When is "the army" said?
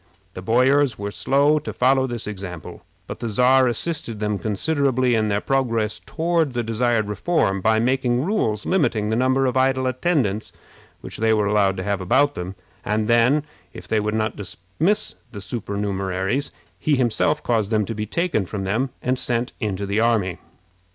19.85-20.39